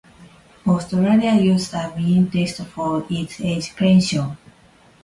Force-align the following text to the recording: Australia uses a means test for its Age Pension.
Australia 0.65 1.33
uses 1.35 1.75
a 1.75 1.93
means 1.95 2.33
test 2.33 2.65
for 2.71 3.05
its 3.11 3.39
Age 3.39 3.75
Pension. 3.75 4.35